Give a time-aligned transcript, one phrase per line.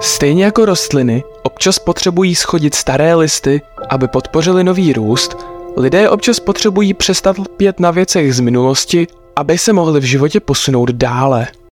[0.00, 5.36] Stejně jako rostliny občas potřebují schodit staré listy, aby podpořili nový růst,
[5.76, 10.90] lidé občas potřebují přestat lpět na věcech z minulosti, aby se mohli v životě posunout
[10.90, 11.46] dále.